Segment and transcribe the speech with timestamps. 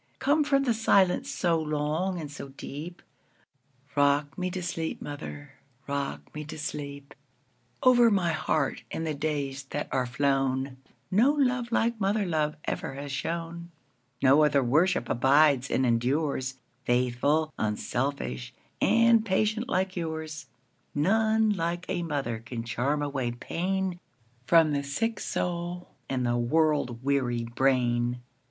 [0.17, 6.57] Come from the silence so long and so deep;—Rock me to sleep, mother,—rock me to
[6.57, 7.13] sleep!
[7.83, 10.77] Over my heart, in the days that are flown,
[11.11, 13.69] No love like mother love ever has shone;
[14.23, 22.63] No other worship abides and endures,—Faithful, unselfish, and patient like yours:None like a mother can
[22.63, 28.19] charm away painFrom the sick soul and the world weary brain.